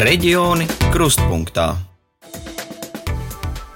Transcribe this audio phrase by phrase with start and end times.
[0.00, 1.89] Reģioni krustpunktā.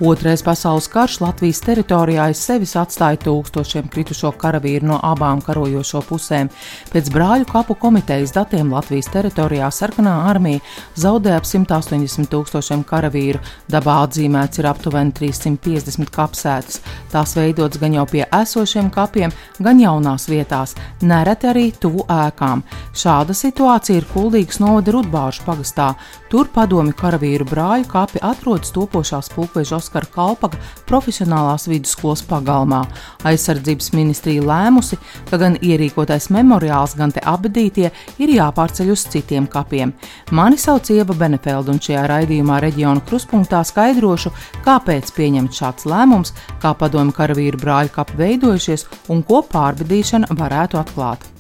[0.01, 6.49] Otrais pasaules karš Latvijas teritorijā aiz sevis atstāja tūkstošiem kritušo karavīru no abām karojošo pusēm.
[6.91, 10.65] Pēc brāļu kapu komitejas datiem Latvijas teritorijā sarkanā armija
[10.99, 13.39] zaudēja ap 180 tūkstošiem karavīru,
[13.71, 16.81] dabā atzīmēts ir aptuveni 350 kapsētas.
[17.15, 19.31] Tās veidotas gan jau pie esošiem kapiem,
[19.63, 20.75] gan jaunās vietās,
[21.07, 22.67] nereti arī tuvu ēkām.
[22.99, 25.93] Šāda situācija ir Kuldīgas novada Rudbāžu pagastā.
[26.35, 32.83] Tur padomi karavīru brāļu kapi atrodas topošās pulkveža Oskara Kalpaga profesionālās vidusskolas pagalmā.
[33.29, 37.91] Aizsardzības ministrija lēmusi, ka gan ierīkotais memoriāls, gan te abadītie
[38.23, 39.93] ir jāpārceļ uz citiem kapiem.
[40.33, 44.33] Mani sauc Ieva Benefelda un šajā raidījumā reģionu kruspunktā skaidrošu,
[44.65, 51.34] kāpēc pieņemts šāds lēmums, kā padomu karavīru brāļu kapi veidojušies un ko pārbedīšana varētu atklāt.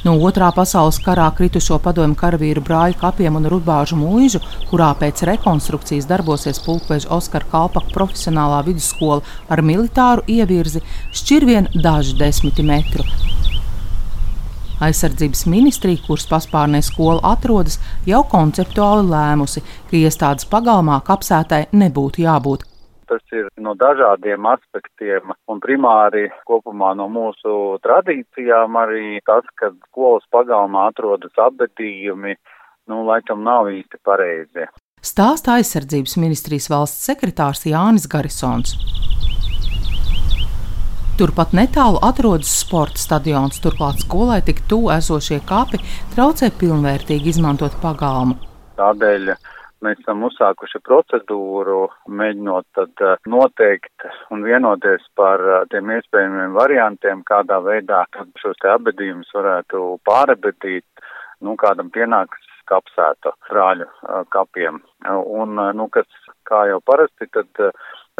[0.00, 6.08] No otrā pasaules karā kritušo padomju karavīru brāļu kapiem un rudbāžu mūžu, kurā pēc rekonstrukcijas
[6.08, 9.20] darbosies pulkveža Oskara Kalpaka profesionālā vidusskola
[9.52, 10.80] ar militāru ievirzi,
[11.20, 13.04] šķir vien daži desmiti metru.
[14.80, 17.76] Aizsardzības ministrija, kuras paspārnē skola atrodas,
[18.08, 22.69] jau konceptuāli lēmusi, ka iestādes pagalmā kapsētai nebūtu jābūt
[23.10, 30.26] tas ir no dažādiem aspektiem un primāri kopumā no mūsu tradīcijām arī tas, ka skolas
[30.34, 32.36] pagalmā atrodas apbedījumi,
[32.90, 34.70] nu, laikam nav īsti pareizi.
[35.00, 38.74] Stāsta aizsardzības ministrijas valsts sekretārs Jānis Garisons.
[41.20, 45.80] Turpat netālu atrodas sporta stadions, turklāt skolai tik tuvu esošie kapi
[46.14, 48.38] traucē pilnvērtīgi izmantot pagalmu.
[48.80, 49.34] Tādēļ
[49.84, 51.86] Mēs esam uzsākuši procedūru,
[52.20, 58.02] mēģinot tad eh, noteikt un vienoties par eh, tiem iespējamiem variantiem, kādā veidā
[58.42, 61.06] šos te abedījumus varētu pārabedīt,
[61.46, 64.82] nu, kādam pienāks kapsētu brāļu eh, kapiem.
[65.08, 66.08] Un, nu, kas,
[66.44, 67.64] kā jau parasti, tad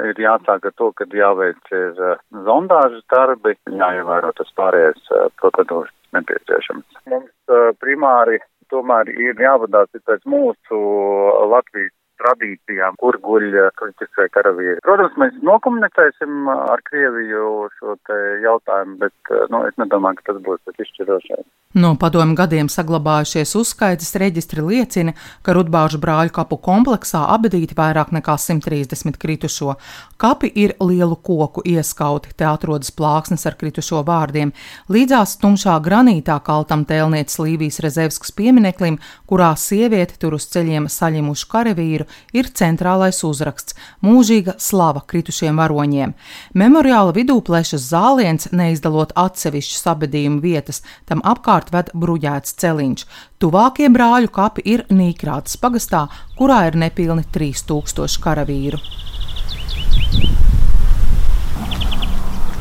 [0.01, 2.01] ir jāsāk ar to, ka jāveic ir
[2.47, 5.13] zondāžas darbi, jāievēro tas pārējais
[5.43, 7.03] procedūras nepieciešams.
[7.13, 10.81] Mums primāri tomēr ir jāvadās pēc mūsu
[11.53, 13.49] Latvijas tradīcijām, kur guļ
[13.81, 14.81] kruķiskai karavīri.
[14.87, 17.97] Protams, mēs nokomunicēsim ar Krieviju šo
[18.45, 21.49] jautājumu, bet nu, es nedomāju, ka tas būs tas izšķirošais.
[21.79, 25.13] No padomu gadiem saglabājušies uzskaitas reģistri liecina,
[25.47, 29.77] ka Rudbāžu brāļu kapu kompleksā abadīti vairāk nekā 130 kritušo.
[30.19, 34.51] Kapi ir lielu koku ieskauti, te atrodas plāksnes ar kritušo vārdiem.
[34.91, 38.99] Līdzās tumšā granītā kaltam tēlnieces Līvijas Rezevskas piemineklim,
[39.31, 43.75] kurā sieviete tur uz ceļiem saļimušu karavīru, ir centrālais uzraksts-
[44.07, 46.15] mūžīga slava kritušiem varoņiem.
[46.55, 53.05] Memoriāla vidū plešas zāliens, neizdalot atsevišķas abadījumu vietas, tam apkārt ved bruģēts celiņš.
[53.41, 58.79] Tuvākie brāļu kapi ir Nīkrātas pagastā, kurā ir nepilni 3000 karavīru.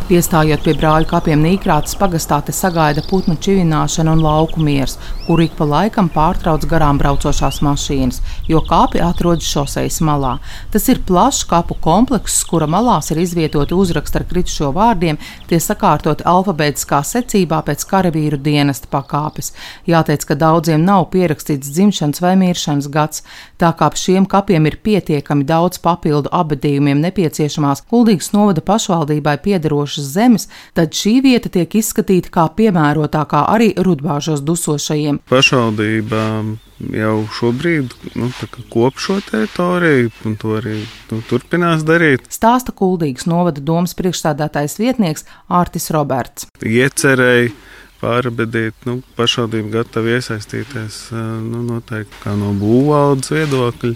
[0.10, 4.96] Piestājot pie brāļu kapiem Nīkrātas pagastā, te sagaida putnu čivināšana un lauku miers,
[5.28, 8.18] kur ik pa laikam pārtrauc garām braucošās mašīnas,
[8.50, 10.32] jo kāpi atrodas šoseis malā.
[10.74, 16.26] Tas ir plašs kapu komplekss, kura malās ir izvietoti uzraksti ar kritušo vārdiem, tie sakārtoti
[16.26, 19.54] alfabētiskā secībā pēc karavīru dienesta pakāpes.
[19.86, 23.22] Jāteic, ka daudziem nav pierakstīts dzimšanas vai miršanas gads,
[23.62, 30.14] tā kā šiem kapiem ir pietiekami daudz papildu abadījumiem nepieciešamās Kuldīgas novada pašvaldībai piederošas pašas
[30.14, 35.20] zemes, tad šī vieta tiek izskatīta kā piemērotākā arī rudbāžos dusošajiem.
[35.30, 38.30] Pašvaldība jau šobrīd nu,
[38.72, 42.30] kop šo teritoriju, un to arī nu, turpinās darīt.
[42.32, 46.48] Stāsta Kuldīgas novada domas priekšstādātājs vietnieks Ārtis Roberts.
[46.64, 47.52] Iecerēja
[48.00, 53.94] pārbedīt, nu, pašvaldība gatava iesaistīties nu, noteikti kā no būvvaldes viedokļa,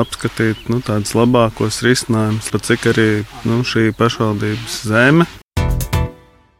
[0.00, 3.08] apskatīt nu, tādus labākos risinājumus, pat cik arī
[3.48, 5.28] nu, šī pašvaldības zeme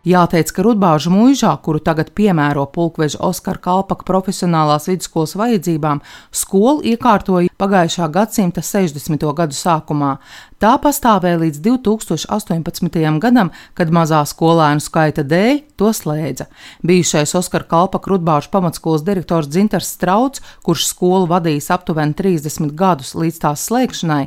[0.05, 7.49] Jāteic, ka Rudbāžu mūžā, kuru tagad piemēro pulkveža Oskara Kalpaka profesionālās vidusskolas vajadzībām, skolu iekārtoja
[7.57, 9.25] pagājušā gadsimta 60.
[9.33, 10.19] gadu sākumā.
[10.65, 13.19] Tā pastāvēja līdz 2018.
[13.21, 16.47] gadam, kad mazā skolēnu skaita dēļ to slēdza.
[16.81, 23.43] Bijušais Oskara Kalpaka Rudbāžu pamatskolas direktors Dzintars Strauts, kurš skolu vadījis aptuveni 30 gadus līdz
[23.43, 24.23] tās slēgšanai,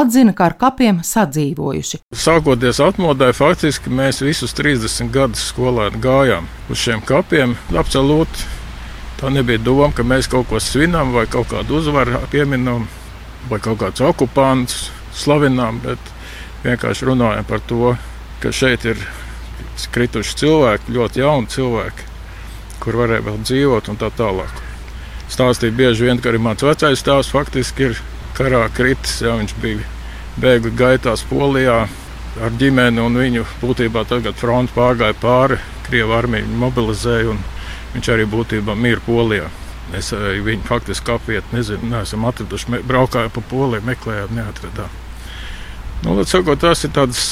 [0.00, 2.02] atzina, ka ar kapiem sadzīvojuši.
[2.12, 8.44] Sākoties atmodai, faktiski mēs visus 30 gadus skolēni gājām uz šiem kapiem absolūti.
[9.22, 12.84] Tā nebija doma, ka mēs kaut ko svinam vai kaut kādu uzvaru pieminam
[13.48, 16.12] vai kaut kāds okupants slavinām, bet
[16.64, 17.96] vienkārši runājam par to,
[18.42, 19.00] ka šeit ir
[19.94, 22.06] krituši cilvēki, ļoti jauni cilvēki.
[22.78, 24.60] kur varēja vēl dzīvot un tā tālāk.
[25.28, 27.98] Stāstīja bieži vien, ka arī mans vecais tēvs faktiski ir
[28.38, 29.18] karā kritis.
[29.20, 29.82] Jā, viņš bija
[30.38, 31.80] bēgļu gaitās Polijā
[32.38, 35.58] ar ģimeni, un viņu būtībā tagad fronte pārgāja pāri.
[35.88, 37.42] Krievija armija mobilizēja, un
[37.96, 39.50] viņš arī būtībā mīra Polijā.
[39.92, 40.12] Mēs
[40.44, 42.84] viņu faktiski apiet, nezinu, neesam atraduši.
[42.86, 45.07] Braukājām pa Poliju, meklējām, neatradām.
[46.04, 47.26] Nu, sakot, tas ir tādas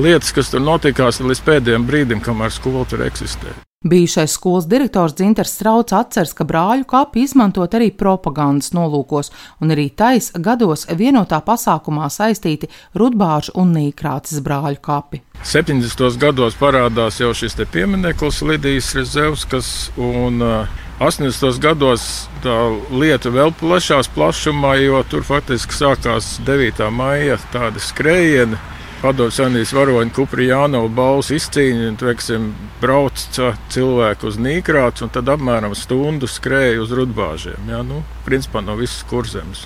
[0.00, 3.56] lietas, kas tur notikās līdz pēdējiem brīdim, kamēr skola tur eksistēja.
[3.80, 9.32] Bijušais skolas direktors Dzinters Strauts atceras, ka brāļu kapi izmantot arī propagandas nolūkos,
[9.64, 15.22] un arī tais gados vienotā pasākumā saistīti Rudbāžu un Nīkrācis brāļu kapi.
[15.40, 16.20] 70.
[16.20, 21.56] gados parādās jau šis piemineklis Lidijas Rezevskas, un uh, 80.
[21.64, 22.02] gados
[22.44, 22.54] tā
[22.92, 26.82] lieta vēl plašās plašumā, jo tur faktiski sākās 9.
[26.92, 28.58] maija tāda skrējiena
[29.00, 32.50] Padomu Savienības varoņu Kuprijānova balss izcīņa, un teiksim,
[32.82, 33.16] brauc
[33.72, 37.72] cilvēku uz Nīkrāts, un tad apmēram stundu skrēja uz Rudbāžiem.
[37.72, 37.80] Ja?
[37.80, 39.64] Nu, principā no visas kurzemes.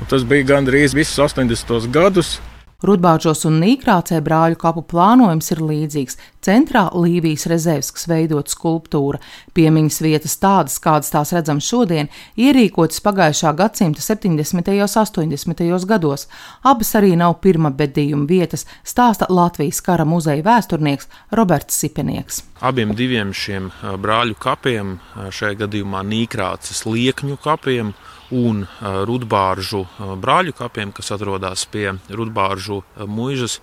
[0.00, 1.92] Un tas bija gandrīz visus 80.
[1.92, 2.38] gadus.
[2.80, 6.16] Rudbāžos un Nīkrācē brāļu kapu plānojums ir līdzīgs.
[6.42, 9.20] Centrā Līvijas rezervskas veidot skulptūra,
[9.54, 14.72] piemiņas vietas tādas, kādas tās redzam šodien, ierīkotas pagājušā gadsimta 70.
[14.74, 15.86] un 80.
[15.86, 16.26] gados.
[16.66, 22.42] Abas arī nav pirmā bedījuma vietas, stāsta Latvijas kara muzeja vēsturnieks Roberts Sipenieks.
[22.58, 22.90] Abiem
[23.30, 23.70] šiem
[24.02, 27.94] brāļu kapiem, šajā gadījumā Nīkrāces liekņu kapiem,
[28.32, 29.84] un Rudbāržu
[30.18, 33.60] brāļu kapiem, kas atrodas pie Rudbāržu mūžas.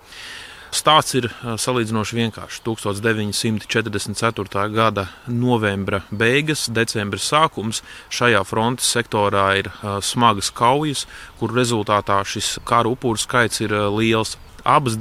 [0.70, 2.60] Stāsts ir salīdzinoši vienkāršs.
[2.62, 4.70] 1944.
[4.70, 7.82] gada novembra beigas, decembra sākums
[8.14, 9.72] šajā frontes sektorā ir
[10.06, 11.08] smagas kaujas,
[11.40, 14.38] kur rezultātā šis kara upuru skaits ir liels.
[14.68, 14.98] Abas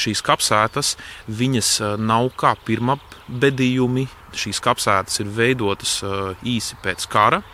[0.00, 0.96] šīs kapsētas,
[2.00, 4.08] nav kā pirmapbedījumi.
[4.34, 6.00] Šīs kapsētas ir veidotas
[6.42, 7.44] īsi pēc kara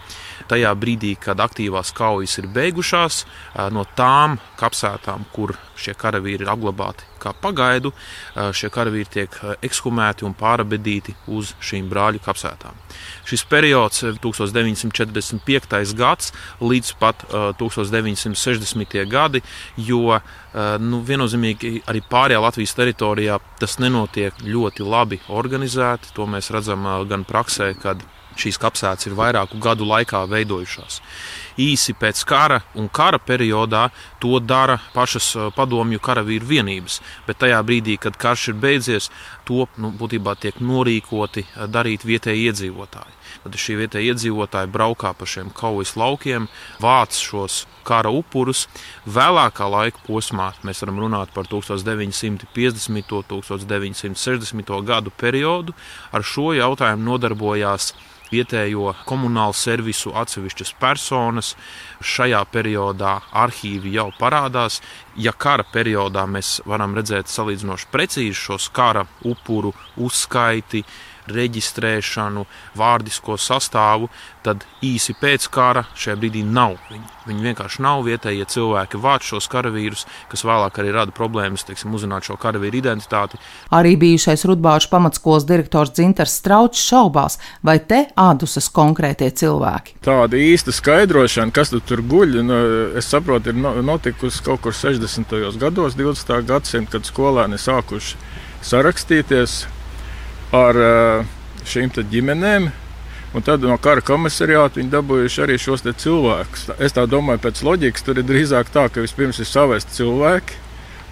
[0.48, 3.24] tajā brīdī, kad aktīvās kaujas ir beigušās,
[3.74, 7.92] no tām kapsētām, kur šie karavīri ir apglabāti kā pagaidu,
[8.56, 9.34] šie karavīri tiek
[9.64, 12.76] ekshumēti un pārabedīti uz šīm brāļu kapsētām.
[13.28, 15.94] Šis periods ir 1945.
[15.96, 17.24] gads līdz pat
[17.60, 18.96] 1960.
[19.08, 19.42] gadi,
[19.76, 20.20] jo
[20.80, 26.14] nu, viennozīmīgi arī pārējā Latvijas teritorijā tas nenotiek ļoti labi organizēti.
[26.16, 28.02] To mēs redzam gan praksē, kad
[28.40, 31.00] šīs kapsētas ir vairāku gadu laikā veidojušās.
[31.60, 33.88] Īsi pēc kara un kara periodā
[34.22, 39.10] to dara pašas uh, padomju karavīru vienības, bet tajā brīdī, kad karš ir beidzies,
[39.48, 43.18] to nu, būtībā tiek norīkoti uh, darīt vietējie iedzīvotāji.
[43.40, 46.48] Tad šie vietējie iedzīvotāji braukā pa šiem kaujas laukiem,
[46.82, 48.66] vāc šos kara upurus.
[49.08, 53.16] Vēlākā laika posmā mēs varam runāt par 1950.
[53.16, 54.74] un 1960.
[54.86, 55.74] gadu periodu.
[56.12, 57.94] Ar šo jautājumu nodarbojās
[58.30, 61.54] vietējo komunālu servisu atsevišķas personas.
[62.00, 64.80] Šajā periodā arhīvi jau parādās.
[65.16, 70.84] Ja kara periodā mēs varam redzēt salīdzinoši precīzi šos kara upuru uzskaiti,
[71.34, 72.44] reģistrēšanu,
[72.78, 74.10] vārdisko sastāvu,
[74.44, 76.76] tad īsi pēc kara šajā brīdī nav.
[76.90, 81.92] Viņi, viņi vienkārši nav vietējie cilvēki, vāc šos karavīrus, kas vēlāk arī rada problēmas, teiksim,
[81.96, 83.40] uzzināt šo karavīru identitāti.
[83.76, 89.98] Arī bijušais Rudbāžu pamatskolas direktors Dzinters Straučs šaubās, vai te ādusas konkrētie cilvēki.
[90.04, 92.60] Tāda īsta skaidrošana, kas tu tur guļ, nu,
[92.98, 95.36] es saprotu, ir notikusi kaut kur 60.
[95.60, 96.40] gados, 20.
[96.48, 98.16] gadsimta, kad skolēni sākuši
[98.66, 99.64] sarakstīties
[100.56, 101.26] ar eh,
[101.66, 102.70] šīm ģimenēm.
[103.30, 106.64] Un tad no kara komisariāta viņi dabūjuši arī šos cilvēkus.
[106.82, 110.58] Es tā domāju, pēc loģikas tur ir drīzāk tā, ka vispirms ir savest cilvēki,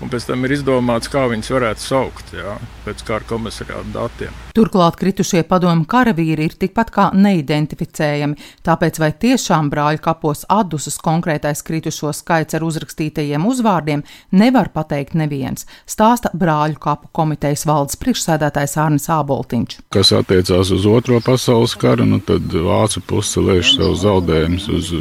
[0.02, 4.36] un pēc tam ir izdomāts, kā viņus varētu saukt jā, pēc kara komisariāta datiem.
[4.56, 11.62] Turklāt kritušie padomu karavīri ir tikpat kā neidentificējami, tāpēc vai tiešām brāļu kapos atdusas konkrētais
[11.66, 14.02] kritušo skaits ar uzrakstītajiem uzvārdiem
[14.34, 19.78] nevar pateikt neviens, stāsta brāļu kapu komitejas valdes priekšsēdētājs Arnis Āboltiņš.
[19.94, 24.92] Kas attiecās uz Otro pasaules karu, nu tad Vācu puse lēš savus zaudējumus uz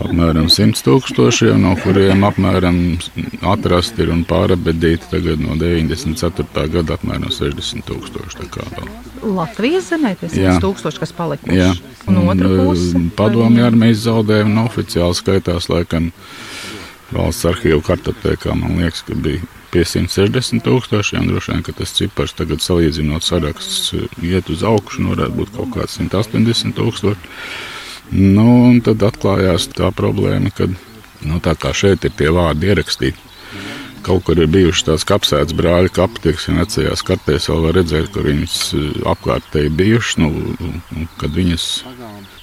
[0.00, 2.80] apmēram 100 tūkstošiem, no kuriem apmēram
[3.52, 6.66] atrasti ir un pārabedīti tagad no 94.
[6.72, 8.48] gada apmēram 60 tūkstoši.
[9.22, 11.56] Latvijas zemē tas ir tūkstoši, kas palikuši.
[11.58, 11.70] Jā.
[12.08, 16.10] Un, un otra puse- padomju armijas zaudējumi nu, oficiāli skaitās laikam
[17.12, 18.54] valsts arhīvu kartotēkā.
[18.56, 19.42] Man liekas, ka bija
[19.74, 21.26] 560 tūkstošiem.
[21.30, 25.74] Droši vien, ka tas cipars tagad salīdzinot saraksts iet uz augšu, nu, varētu būt kaut
[25.76, 27.34] kāds 180 tūkstoši.
[28.10, 33.28] Nu, un tad atklājās tā problēma, ka nu, tā kā šeit ir tie vārdi ierakstīti
[34.06, 38.28] Kaut kur ir bijušas tās kapsētas brāļa kapteiks, un vecajās kartēs vēl var redzēt, kur
[38.28, 40.30] viņas eh, apkārtēji bijušas, nu,
[41.20, 41.66] kad viņas,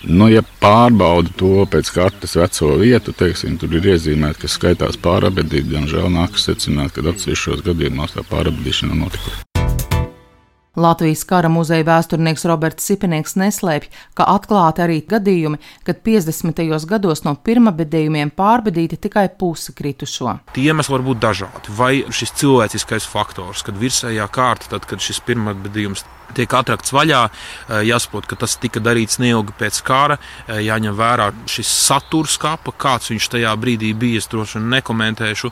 [0.06, 5.70] nu, ja pārbauda to pēc kartes veco vietu, teiksim, tur ir iezīmēta, kas skaitās pārabedīt,
[5.74, 9.47] gan žēl nākas secināt, ka atsevišķos gadījumos tā pārabedīšana notika.
[10.78, 15.58] Latvijas kara muzeja vēsturnieks Roberts Sipenieks neslēpj, ka atklāti arī gadījumi,
[15.88, 16.62] kad 50.
[16.92, 20.36] gados no pirmabedījumiem pārbedīti tikai puse kritušo.
[20.54, 21.74] Tie iemesli var būt dažādi.
[21.80, 26.06] Vai šis cilvēciskais faktors, kad virsējā kārta, tad, kad šis pirmabedījums
[26.38, 30.18] tiek atrakts vaļā, eh, jāsaprot, ka tas tika darīts neilgi pēc kara,
[30.48, 35.52] eh, jāņem vērā šis saturs kapa, kāds viņš tajā brīdī bija, es droši vien nekomentēšu.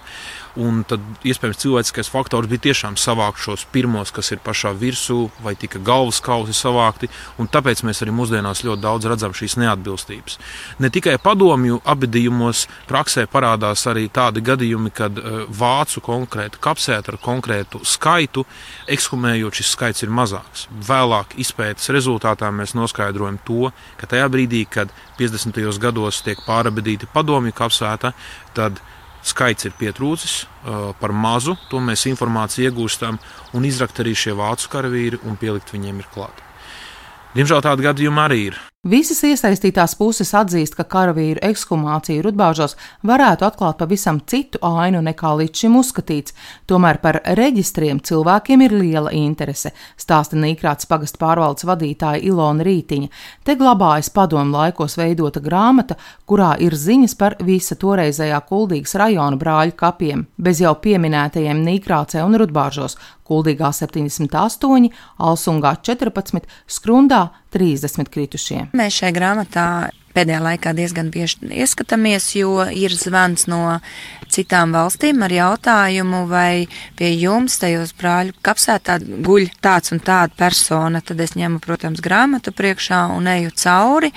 [0.56, 5.56] Un tad iespējams cilvēciskais faktors bija tiešām savākt šos pirmos, kas ir pašā virsū, vai
[5.60, 7.10] tika galvas kausi savākti.
[7.56, 10.38] Tāpēc mēs arī mūsdienās ļoti daudz redzam šīs neatbilstības.
[10.80, 17.20] Ne tikai padomju abidījumos praksē parādās arī tādi gadījumi, kad uh, vācu konkrētu kapsētu ar
[17.24, 18.46] konkrētu skaitu,
[18.92, 20.70] ekshumējot šis skaits ir mazāks.
[20.88, 25.62] Vēlāk izpētes rezultātā mēs noskaidrojam to, ka tajā brīdī, kad 50.
[25.84, 28.16] gados tiek pārabedīta padomju kapsēta,
[28.56, 28.80] tad
[29.26, 33.18] skaits ir pietrūcis uh, par mazu, to mēs informāciju iegūstam,
[33.58, 36.44] un izrakt arī šie vācu karavīri un pielikt viņiem ir klāt.
[37.36, 38.60] Diemžēl tādi gadījumi arī ir.
[38.86, 42.76] Visas iesaistītās puses atzīst, ka karavīru ekshumācija Rudbāžos
[43.10, 46.36] varētu atklāt pavisam citu ainu nekā līdz šim uzskatīts,
[46.70, 53.10] tomēr par reģistriem cilvēkiem ir liela interese, stāsta Nīkrāts pagastu pārvaldes vadītāja Ilona Rītiņa.
[53.42, 55.98] Te glabājas padomu laikos veidota grāmata,
[56.30, 62.38] kurā ir ziņas par visa toreizējā Kuldīgas rajona brāļu kapiem, bez jau pieminētajiem Nīkrācē un
[62.38, 64.92] Rudbāžos, Kuldīgā 78,
[65.26, 67.24] Alsungā 14, Skrundā
[67.56, 68.68] 30 kritušie.
[68.76, 69.66] Mēs šajā grāmatā
[70.16, 73.78] pēdējā laikā diezgan bieži ieskatāmies, jo ir zvans no
[74.32, 76.66] citām valstīm ar jautājumu, vai
[77.00, 81.04] pie jums tajos brāļu kapsētā guļ tāds un tāda persona.
[81.06, 84.12] Tad es ņemu, protams, grāmatu priekšā un eju cauri.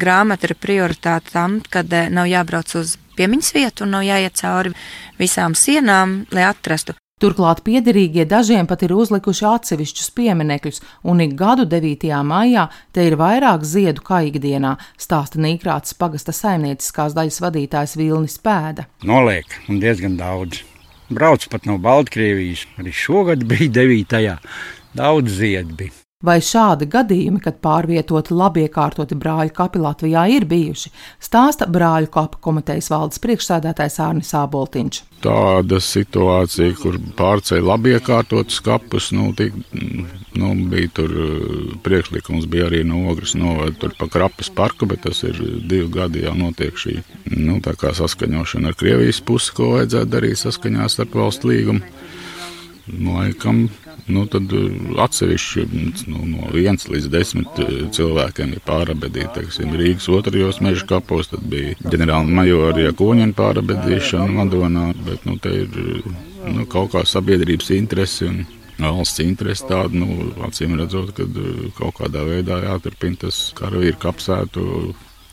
[0.00, 4.74] Grāmata ir prioritāte tam, kad eh, nav jābrauc uz piemiņas vietu un nav jāiet cauri
[5.20, 6.96] visām sienām, lai atrastu.
[7.20, 12.08] Turklāt piederīgie dažiem pat ir uzlikuši atsevišķus pieminekļus, un ik gadu 9.
[12.24, 12.64] maijā
[12.96, 18.88] te ir vairāk ziedu kā ikdienā, stāsta Nīkrāts pagasta saimnieciskās daļas vadītājs Vilnis Pēda.
[19.04, 20.64] Noliek, un diezgan daudz.
[21.12, 24.38] Brauc pat no Baltkrievijas, arī šogad bija 9.
[24.96, 25.99] Daudz ziedu bija.
[26.20, 32.42] Vai šādi gadījumi, kad pārvietoti labi iekārtoti brāļu kapi Latvijā ir bijuši, stāsta brāļu kapu
[32.44, 34.98] komitejas valdes priekšsēdētājs Ārnis Āboltiņš.
[35.24, 39.56] Tāda situācija, kur pārceļ labi iekārtotus kapus, nu, tik,
[40.36, 45.06] nu, bija tur eh, priekšlikums, bija arī no ogres novada tur pa krapas parku, bet
[45.08, 46.98] tas ir divi gadi jau notiek šī,
[47.32, 51.96] nu, tā kā saskaņošana ar Krievijas pusi, ko vajadzētu darīt saskaņā starp valstu līgumu.
[52.90, 53.70] Laikam
[54.08, 54.68] nu, tad uh,
[55.04, 55.64] atsevišķi
[56.10, 59.32] nu, no 1 līdz 10 uh, cilvēkiem ir pārabedīti.
[59.36, 65.82] Teiksim, Rīgas otrajos meža kapos bija ģenerāla majora Jakuņina pārabedīšana Madonā, bet nu, te ir
[65.82, 66.08] uh,
[66.48, 68.42] nu, kaut kā sabiedrības interesi un
[68.80, 71.28] valsts interesi tāda, nu, acīm redzot, ka
[71.76, 74.66] kaut kādā veidā jāturpina tas karavīru kapsētu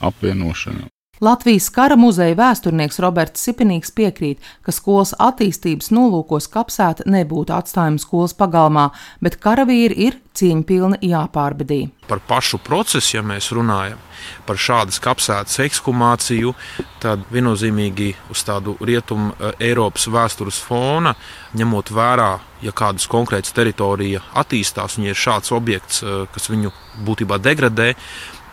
[0.04, 0.90] apvienošana.
[1.22, 8.36] Latvijas kara muzeja vēsturnieks Roberts Sipinīgs piekrīt, ka skolas attīstības nolūkos kapsēta nebūtu atstājuma skolas
[8.38, 8.92] pagalmā,
[9.26, 11.88] bet karavīri ir cieņpilni jāpārbedī.
[12.08, 13.98] Par pašu procesu, ja mēs runājam
[14.46, 16.54] par šādas kapsētas ekshumāciju,
[17.02, 21.16] tad viennozīmīgi uz tādu rietumu eh, Eiropas vēstures fona,
[21.58, 22.32] ņemot vērā,
[22.62, 26.74] ja kādas konkrētas teritorija attīstās un ja ir šāds objekts, eh, kas viņu
[27.10, 27.96] būtībā degradē,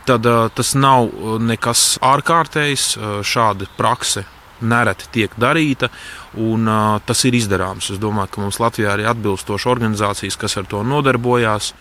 [0.06, 2.86] tad tas nav nekas ārkārtējs.
[3.26, 4.24] Šāda prakse
[4.64, 5.90] nereti tiek darīta,
[6.40, 6.68] un
[7.06, 7.90] tas ir izdarāms.
[7.94, 11.74] Es domāju, ka mums Latvijā ir atbilstošas organizācijas, kas ar to nodarbojās.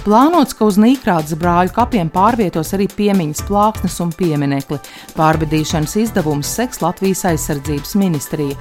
[0.00, 4.80] Plānots, ka uz Nīkrātas brāļu kapiem pārvietos arī piemiņas plāksnes un pieminekli.
[5.12, 8.56] Pārbedīšanas izdevums seks Latvijas aizsardzības ministrija.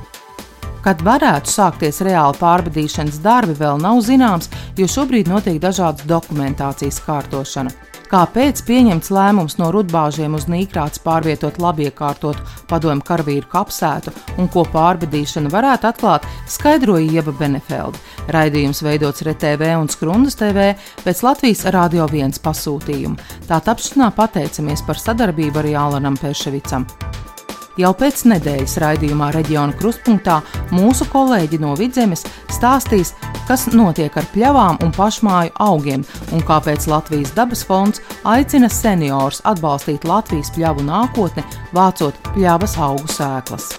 [0.85, 4.47] Kad varētu sākties reāla pārbaudīšanas darbi, vēl nav zināms,
[4.79, 7.75] jo šobrīd notiek dažādas dokumentācijas kārtošana.
[8.09, 15.51] Kāpēc pieņemts lēmums no rudbāžiem uz Nīkrāts pārvietot labiekārtotu padomu karavīru kapsētu un ko pārbaudīšana
[15.53, 18.01] varētu atklāt, skaidroja Ieva Benefelda.
[18.33, 20.71] Raidījums veidots RTV un Skrundas TV
[21.03, 23.29] pēc Latvijas Rādio 1 pasūtījuma.
[23.45, 26.89] Tā tapšanā pateicamies par sadarbību ar Jālanam Peševicam.
[27.79, 30.39] Jau pēc nedēļas raidījumā Reģiona krustpunktā
[30.75, 33.13] mūsu kolēģi no Vidzemes stāstīs,
[33.47, 36.03] kas notiek ar pļavām un pašmāju augiem
[36.35, 43.71] un kāpēc Latvijas dabas fonds aicina seniorus atbalstīt Latvijas pļavu nākotni, vācot pļavas augu sēklas.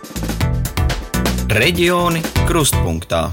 [1.50, 3.26] Reģioni krustpunktā.